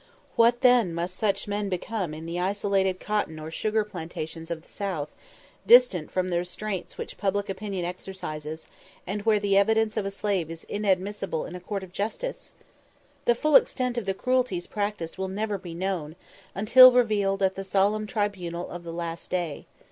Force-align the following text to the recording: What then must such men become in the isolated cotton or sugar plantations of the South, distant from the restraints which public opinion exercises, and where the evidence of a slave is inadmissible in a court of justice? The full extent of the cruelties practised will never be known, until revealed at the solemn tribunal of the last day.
What 0.35 0.61
then 0.61 0.95
must 0.95 1.15
such 1.15 1.47
men 1.47 1.69
become 1.69 2.11
in 2.15 2.25
the 2.25 2.39
isolated 2.39 2.99
cotton 2.99 3.37
or 3.39 3.51
sugar 3.51 3.83
plantations 3.83 4.49
of 4.49 4.63
the 4.63 4.67
South, 4.67 5.09
distant 5.67 6.09
from 6.09 6.29
the 6.31 6.39
restraints 6.39 6.97
which 6.97 7.19
public 7.19 7.49
opinion 7.49 7.85
exercises, 7.85 8.67
and 9.05 9.21
where 9.27 9.39
the 9.39 9.55
evidence 9.55 9.97
of 9.97 10.07
a 10.07 10.09
slave 10.09 10.49
is 10.49 10.63
inadmissible 10.63 11.45
in 11.45 11.53
a 11.55 11.59
court 11.59 11.83
of 11.83 11.93
justice? 11.93 12.53
The 13.25 13.35
full 13.35 13.55
extent 13.55 13.95
of 13.95 14.07
the 14.07 14.15
cruelties 14.15 14.65
practised 14.65 15.19
will 15.19 15.27
never 15.27 15.59
be 15.59 15.75
known, 15.75 16.15
until 16.55 16.91
revealed 16.91 17.43
at 17.43 17.53
the 17.53 17.63
solemn 17.63 18.07
tribunal 18.07 18.71
of 18.71 18.81
the 18.83 18.91
last 18.91 19.29
day. 19.29 19.67